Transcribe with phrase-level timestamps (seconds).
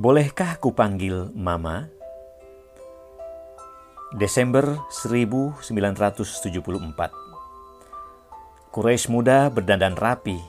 [0.00, 1.92] Bolehkah kupanggil Mama?
[4.16, 6.56] Desember 1974
[8.72, 10.40] Quraisy muda berdandan rapi.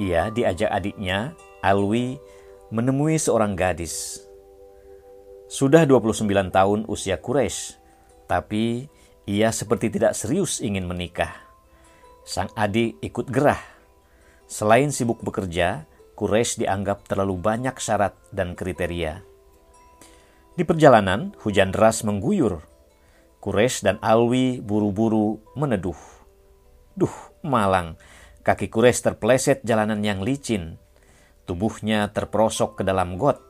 [0.00, 2.16] Ia diajak adiknya, Alwi,
[2.72, 4.24] menemui seorang gadis.
[5.52, 7.76] Sudah 29 tahun usia Quraisy,
[8.24, 8.88] tapi
[9.28, 11.44] ia seperti tidak serius ingin menikah.
[12.24, 13.60] Sang adik ikut gerah.
[14.48, 15.84] Selain sibuk bekerja,
[16.22, 19.26] Quraisy dianggap terlalu banyak syarat dan kriteria.
[20.54, 22.62] Di perjalanan, hujan deras mengguyur.
[23.42, 25.98] Quraisy dan Alwi buru-buru meneduh.
[26.94, 27.10] Duh,
[27.42, 27.98] malang.
[28.46, 30.78] Kaki Quraisy terpleset jalanan yang licin.
[31.42, 33.42] Tubuhnya terperosok ke dalam got.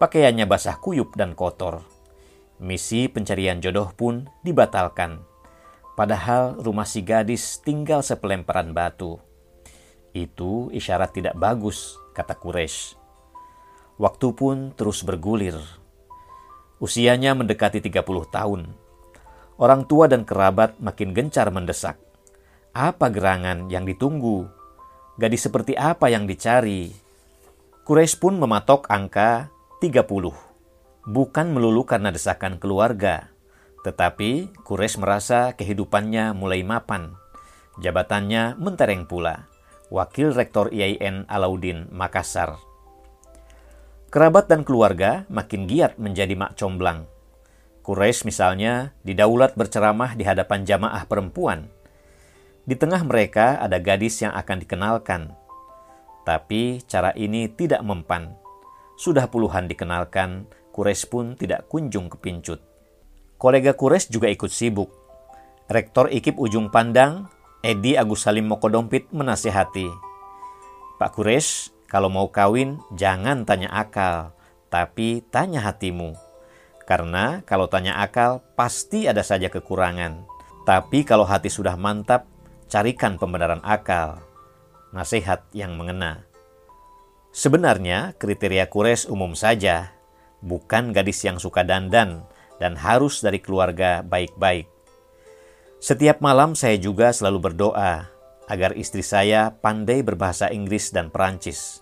[0.00, 1.84] Pakaiannya basah kuyup dan kotor.
[2.64, 5.20] Misi pencarian jodoh pun dibatalkan.
[6.00, 9.20] Padahal rumah si gadis tinggal sepelemparan batu.
[10.10, 12.98] Itu isyarat tidak bagus, kata Quraisy.
[14.00, 15.54] Waktu pun terus bergulir.
[16.82, 18.02] Usianya mendekati 30
[18.32, 18.74] tahun.
[19.60, 22.00] Orang tua dan kerabat makin gencar mendesak.
[22.74, 24.48] Apa gerangan yang ditunggu?
[25.20, 26.90] Gadis seperti apa yang dicari?
[27.84, 30.00] Quraisy pun mematok angka 30.
[31.06, 33.30] Bukan melulu karena desakan keluarga,
[33.86, 37.14] tetapi Quraisy merasa kehidupannya mulai mapan.
[37.78, 39.50] Jabatannya mentereng pula
[39.90, 42.62] Wakil Rektor IAIN Alauddin Makassar.
[44.06, 47.10] Kerabat dan keluarga makin giat menjadi mak comblang.
[47.82, 51.66] Quraisy misalnya didaulat berceramah di hadapan jamaah perempuan.
[52.62, 55.34] Di tengah mereka ada gadis yang akan dikenalkan.
[56.22, 58.30] Tapi cara ini tidak mempan.
[58.94, 62.62] Sudah puluhan dikenalkan, Quraisy pun tidak kunjung kepincut.
[63.42, 64.94] Kolega Quraisy juga ikut sibuk.
[65.66, 69.92] Rektor IKIP Ujung Pandang Edi Agus Salim Mokodompit menasihati,
[70.96, 74.32] Pak Kures, kalau mau kawin jangan tanya akal,
[74.72, 76.16] tapi tanya hatimu.
[76.88, 80.24] Karena kalau tanya akal pasti ada saja kekurangan.
[80.64, 82.24] Tapi kalau hati sudah mantap,
[82.64, 84.24] carikan pembenaran akal.
[84.96, 86.24] Nasihat yang mengena.
[87.28, 89.92] Sebenarnya kriteria Kures umum saja,
[90.40, 92.24] bukan gadis yang suka dandan
[92.56, 94.69] dan harus dari keluarga baik-baik.
[95.80, 98.04] Setiap malam saya juga selalu berdoa
[98.52, 101.80] agar istri saya pandai berbahasa Inggris dan Perancis,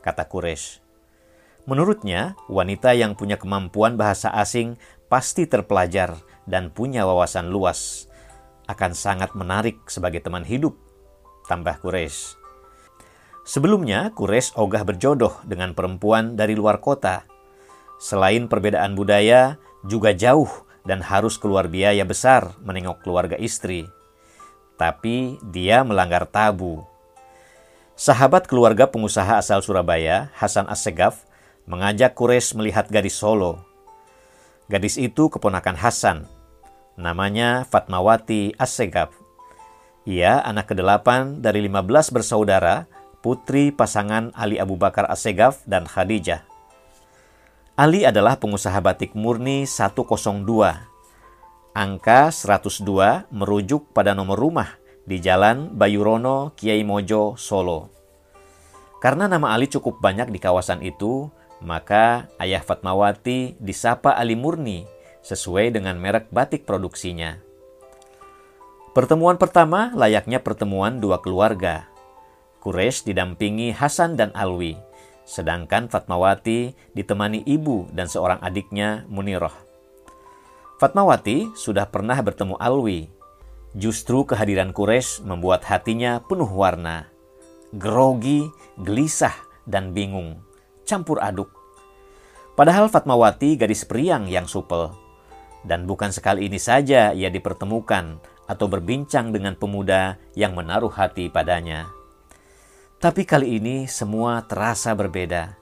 [0.00, 0.80] kata Quraisy.
[1.68, 4.80] Menurutnya, wanita yang punya kemampuan bahasa asing
[5.12, 6.16] pasti terpelajar
[6.48, 8.08] dan punya wawasan luas,
[8.64, 10.72] akan sangat menarik sebagai teman hidup,
[11.44, 12.40] tambah Quraisy.
[13.44, 17.28] Sebelumnya, Quraisy ogah berjodoh dengan perempuan dari luar kota.
[18.00, 23.88] Selain perbedaan budaya, juga jauh dan harus keluar biaya besar menengok keluarga istri.
[24.76, 26.84] Tapi dia melanggar tabu.
[27.96, 31.24] Sahabat keluarga pengusaha asal Surabaya, Hasan Assegaf,
[31.64, 33.64] mengajak Kures melihat gadis Solo.
[34.66, 36.18] Gadis itu keponakan Hasan.
[36.98, 39.14] Namanya Fatmawati Assegaf.
[40.04, 42.84] Ia anak kedelapan dari 15 bersaudara,
[43.24, 46.53] putri pasangan Ali Abu Bakar Assegaf dan Khadijah.
[47.74, 50.06] Ali adalah pengusaha batik murni 102.
[51.74, 57.90] Angka 102 merujuk pada nomor rumah di Jalan Bayurono, Kiai Mojo, Solo.
[59.02, 61.34] Karena nama Ali cukup banyak di kawasan itu,
[61.66, 64.86] maka ayah Fatmawati disapa Ali Murni
[65.26, 67.42] sesuai dengan merek batik produksinya.
[68.94, 71.90] Pertemuan pertama layaknya pertemuan dua keluarga.
[72.62, 74.93] Quraisy didampingi Hasan dan Alwi
[75.24, 79.52] sedangkan Fatmawati ditemani ibu dan seorang adiknya Munirah.
[80.80, 83.08] Fatmawati sudah pernah bertemu Alwi.
[83.74, 87.10] Justru kehadiran Quraisy membuat hatinya penuh warna.
[87.74, 88.46] Grogi,
[88.78, 89.34] gelisah,
[89.66, 90.38] dan bingung.
[90.86, 91.50] Campur aduk.
[92.54, 94.94] Padahal Fatmawati gadis periang yang supel.
[95.64, 101.88] Dan bukan sekali ini saja ia dipertemukan atau berbincang dengan pemuda yang menaruh hati padanya.
[103.04, 105.60] Tapi kali ini semua terasa berbeda.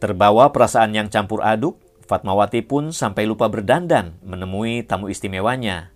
[0.00, 1.76] Terbawa perasaan yang campur aduk,
[2.08, 5.92] Fatmawati pun sampai lupa berdandan menemui tamu istimewanya.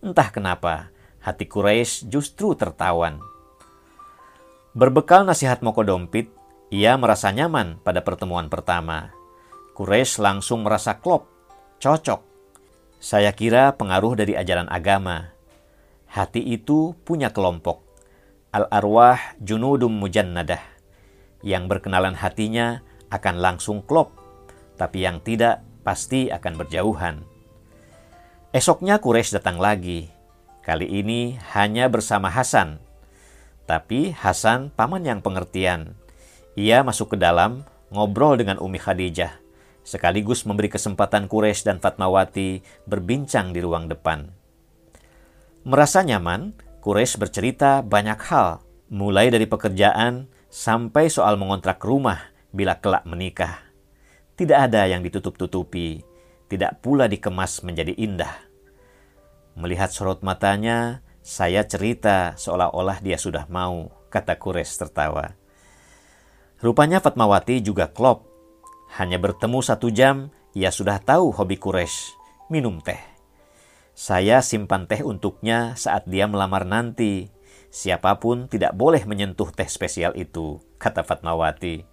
[0.00, 0.88] Entah kenapa,
[1.20, 3.20] hati Quraisy justru tertawan.
[4.72, 6.32] Berbekal nasihat Moko Dompit,
[6.72, 9.12] ia merasa nyaman pada pertemuan pertama.
[9.76, 11.28] Quraisy langsung merasa klop,
[11.84, 12.24] cocok.
[12.96, 15.36] Saya kira pengaruh dari ajaran agama.
[16.08, 17.91] Hati itu punya kelompok
[18.52, 20.60] al-arwah junudum mujannadah.
[21.42, 24.14] Yang berkenalan hatinya akan langsung klop,
[24.78, 27.16] tapi yang tidak pasti akan berjauhan.
[28.52, 30.12] Esoknya Quraisy datang lagi.
[30.62, 32.78] Kali ini hanya bersama Hasan.
[33.66, 35.98] Tapi Hasan paman yang pengertian.
[36.54, 39.40] Ia masuk ke dalam, ngobrol dengan Umi Khadijah,
[39.82, 44.28] sekaligus memberi kesempatan Quraisy dan Fatmawati berbincang di ruang depan.
[45.64, 48.58] Merasa nyaman, Quraisy bercerita banyak hal,
[48.90, 52.18] mulai dari pekerjaan sampai soal mengontrak rumah
[52.50, 53.62] bila kelak menikah.
[54.34, 56.02] Tidak ada yang ditutup-tutupi,
[56.50, 58.34] tidak pula dikemas menjadi indah.
[59.54, 65.38] Melihat sorot matanya, saya cerita seolah-olah dia sudah mau, kata Kures tertawa.
[66.58, 68.26] Rupanya Fatmawati juga klop.
[68.98, 72.10] Hanya bertemu satu jam, ia sudah tahu hobi Kures,
[72.50, 73.11] minum teh.
[73.92, 77.28] Saya simpan teh untuknya saat dia melamar nanti.
[77.72, 81.84] Siapa pun tidak boleh menyentuh teh spesial itu, kata Fatmawati.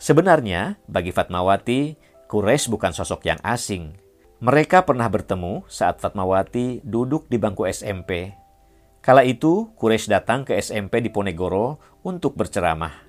[0.00, 1.96] Sebenarnya, bagi Fatmawati,
[2.28, 3.96] Quraisy bukan sosok yang asing.
[4.40, 8.36] Mereka pernah bertemu saat Fatmawati duduk di bangku SMP.
[9.04, 13.04] Kala itu, Quraisy datang ke SMP di Ponegoro untuk berceramah.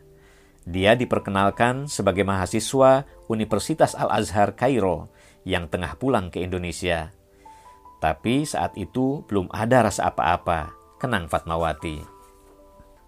[0.68, 5.08] Dia diperkenalkan sebagai mahasiswa Universitas Al-Azhar Kairo
[5.48, 7.15] yang tengah pulang ke Indonesia.
[8.04, 12.04] Tapi saat itu belum ada rasa apa-apa, kenang Fatmawati.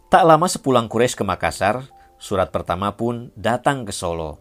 [0.07, 1.84] Tak lama sepulang Quraisy ke Makassar,
[2.16, 4.39] surat pertama pun datang ke Solo.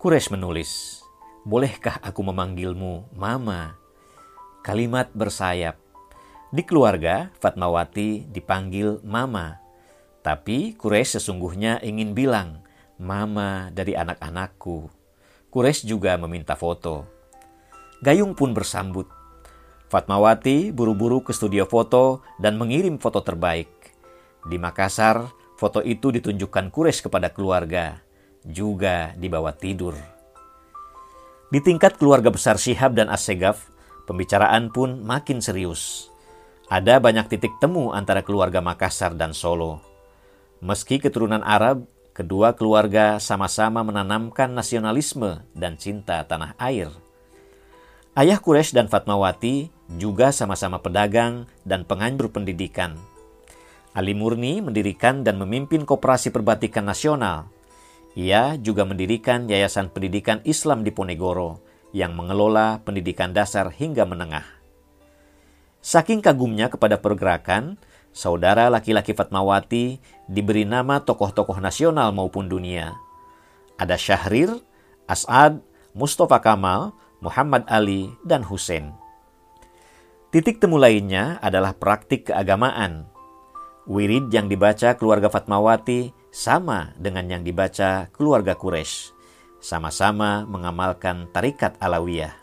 [0.00, 1.04] Quraisy menulis,
[1.44, 3.76] Bolehkah aku memanggilmu Mama?
[4.64, 5.76] Kalimat bersayap.
[6.48, 9.60] Di keluarga, Fatmawati dipanggil Mama.
[10.24, 12.64] Tapi Quraisy sesungguhnya ingin bilang,
[12.96, 14.88] Mama dari anak-anakku.
[15.52, 17.04] Quraisy juga meminta foto.
[18.00, 19.04] Gayung pun bersambut.
[19.92, 23.68] Fatmawati buru-buru ke studio foto dan mengirim foto terbaik.
[24.44, 25.28] Di Makassar,
[25.60, 28.04] foto itu ditunjukkan Quraisy kepada keluarga
[28.44, 29.96] juga dibawa tidur.
[31.48, 33.72] Di tingkat keluarga besar Syihab dan Assegaf,
[34.04, 36.12] pembicaraan pun makin serius.
[36.68, 39.80] Ada banyak titik temu antara keluarga Makassar dan Solo.
[40.64, 41.84] Meski keturunan Arab,
[42.16, 46.88] kedua keluarga sama-sama menanamkan nasionalisme dan cinta tanah air.
[48.14, 52.96] Ayah Quraisy dan Fatmawati juga sama-sama pedagang dan penganjur pendidikan.
[53.94, 57.54] Ali Murni mendirikan dan memimpin Koperasi Perbatikan Nasional
[58.14, 61.58] ia juga mendirikan Yayasan Pendidikan Islam di Ponegoro
[61.90, 64.46] yang mengelola pendidikan dasar hingga menengah.
[65.82, 67.74] Saking kagumnya kepada pergerakan,
[68.14, 69.98] saudara laki-laki Fatmawati
[70.30, 72.94] diberi nama tokoh-tokoh nasional maupun dunia.
[73.82, 74.62] Ada Syahrir,
[75.10, 75.58] As'ad,
[75.90, 78.94] Mustafa Kamal, Muhammad Ali, dan Hussein.
[80.34, 83.06] Titik temu lainnya adalah praktik keagamaan.
[83.86, 89.14] Wirid yang dibaca keluarga Fatmawati sama dengan yang dibaca keluarga Quraisy,
[89.62, 92.34] sama-sama mengamalkan tarikat Alawiyah.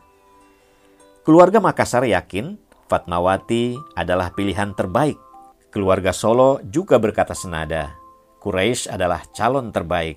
[1.28, 2.56] Keluarga Makassar yakin
[2.88, 5.20] Fatmawati adalah pilihan terbaik.
[5.68, 7.92] Keluarga Solo juga berkata senada,
[8.40, 10.16] Quraisy adalah calon terbaik.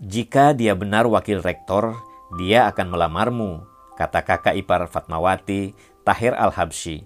[0.00, 2.00] Jika dia benar wakil rektor,
[2.40, 5.72] dia akan melamarmu, kata kakak ipar Fatmawati,
[6.04, 7.02] Tahir Al-Habsyi.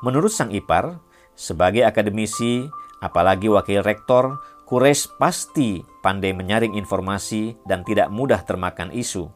[0.00, 1.02] Menurut sang ipar,
[1.36, 2.64] sebagai akademisi,
[3.04, 9.30] apalagi wakil rektor, Quraisy pasti pandai menyaring informasi dan tidak mudah termakan isu.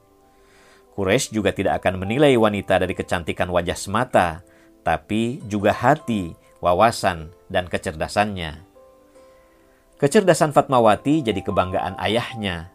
[0.95, 4.43] Quraisy juga tidak akan menilai wanita dari kecantikan wajah semata,
[4.83, 8.67] tapi juga hati, wawasan, dan kecerdasannya.
[10.01, 12.73] Kecerdasan Fatmawati jadi kebanggaan ayahnya.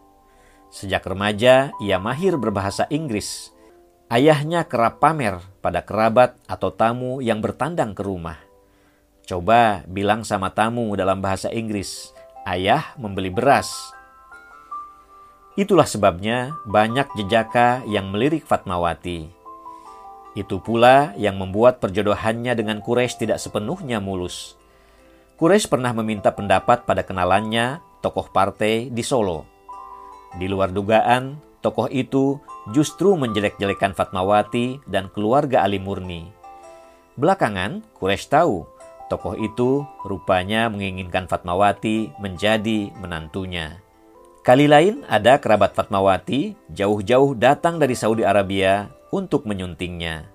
[0.70, 3.55] Sejak remaja, ia mahir berbahasa Inggris.
[4.06, 8.38] Ayahnya kerap pamer pada kerabat atau tamu yang bertandang ke rumah.
[9.26, 12.14] Coba bilang sama tamu dalam bahasa Inggris,
[12.46, 13.66] ayah membeli beras.
[15.58, 19.26] Itulah sebabnya banyak jejaka yang melirik Fatmawati.
[20.38, 24.54] Itu pula yang membuat perjodohannya dengan Quraisy tidak sepenuhnya mulus.
[25.34, 29.42] Quraisy pernah meminta pendapat pada kenalannya tokoh partai di Solo.
[30.38, 32.38] Di luar dugaan, tokoh itu
[32.70, 36.30] justru menjelek-jelekan Fatmawati dan keluarga Ali Murni.
[37.18, 43.78] Belakangan, Quraisy tahu Tokoh itu rupanya menginginkan Fatmawati menjadi menantunya.
[44.42, 50.26] Kali lain ada kerabat Fatmawati jauh-jauh datang dari Saudi Arabia untuk menyuntingnya.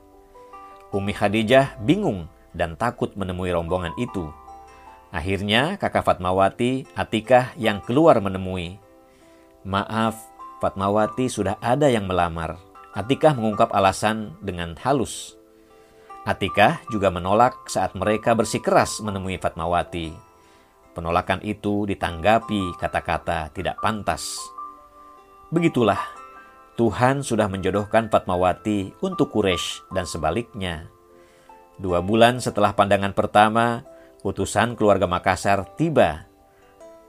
[0.96, 4.32] Umi Khadijah bingung dan takut menemui rombongan itu.
[5.12, 8.80] Akhirnya kakak Fatmawati, Atikah yang keluar menemui.
[9.68, 10.31] Maaf,
[10.62, 12.62] Fatmawati sudah ada yang melamar.
[12.94, 15.34] Atikah mengungkap alasan dengan halus.
[16.22, 20.14] Atikah juga menolak saat mereka bersikeras menemui Fatmawati.
[20.94, 24.38] Penolakan itu ditanggapi kata-kata tidak pantas.
[25.50, 25.98] Begitulah,
[26.78, 30.94] Tuhan sudah menjodohkan Fatmawati untuk Quraisy dan sebaliknya.
[31.82, 33.82] Dua bulan setelah pandangan pertama,
[34.22, 36.30] utusan keluarga Makassar tiba.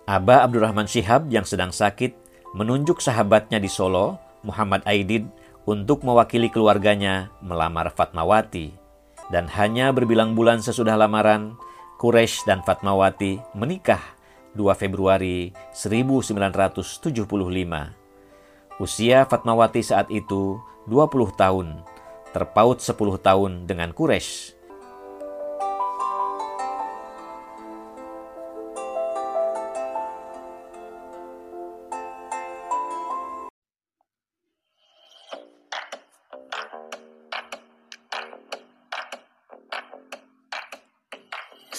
[0.09, 2.22] Aba Abdurrahman Syihab yang sedang sakit
[2.53, 5.25] menunjuk sahabatnya di Solo, Muhammad Aidid,
[5.65, 8.75] untuk mewakili keluarganya melamar Fatmawati.
[9.33, 11.57] Dan hanya berbilang bulan sesudah lamaran,
[11.97, 14.03] Quraisy dan Fatmawati menikah
[14.59, 17.23] 2 Februari 1975.
[18.83, 20.59] Usia Fatmawati saat itu
[20.91, 21.81] 20 tahun,
[22.35, 24.59] terpaut 10 tahun dengan Quraisy.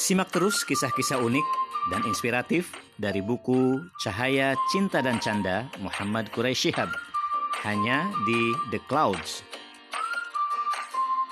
[0.04, 1.48] Simak terus kisah-kisah unik
[1.88, 6.92] dan inspiratif dari buku Cahaya Cinta dan Canda Muhammad Quraisy Shihab.
[7.64, 9.48] Hanya di The Clouds